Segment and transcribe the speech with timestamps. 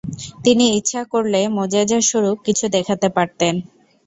[0.43, 3.55] তিনি ইচ্ছা করলে মোজেযাস্বরূপ কিছু দেখাতে পারতেন।